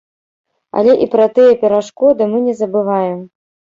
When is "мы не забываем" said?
2.33-3.19